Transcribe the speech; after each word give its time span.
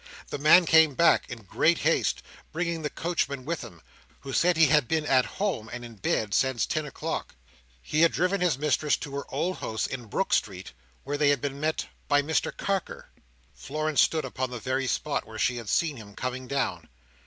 The 0.31 0.39
man 0.39 0.65
came 0.65 0.95
back, 0.95 1.29
in 1.29 1.43
great 1.43 1.77
haste, 1.77 2.23
bringing 2.51 2.81
the 2.81 2.89
coachman 2.89 3.45
with 3.45 3.61
him, 3.63 3.83
who 4.21 4.33
said 4.33 4.57
he 4.57 4.65
had 4.65 4.87
been 4.87 5.05
at 5.05 5.25
home 5.37 5.69
and 5.71 5.85
in 5.85 5.93
bed, 5.93 6.33
since 6.33 6.65
ten 6.65 6.87
o'clock. 6.87 7.35
He 7.83 8.01
had 8.01 8.11
driven 8.11 8.41
his 8.41 8.57
mistress 8.57 8.97
to 8.97 9.13
her 9.13 9.31
old 9.31 9.57
house 9.57 9.85
in 9.85 10.05
Brook 10.07 10.33
Street, 10.33 10.73
where 11.03 11.19
she 11.19 11.29
had 11.29 11.39
been 11.39 11.59
met 11.59 11.85
by 12.07 12.23
Mr 12.23 12.51
Carker— 12.51 13.11
Florence 13.53 14.01
stood 14.01 14.25
upon 14.25 14.49
the 14.49 14.57
very 14.57 14.87
spot 14.87 15.27
where 15.27 15.37
she 15.37 15.57
had 15.57 15.69
seen 15.69 15.97
him 15.97 16.15
coming 16.15 16.47
down. 16.47 16.89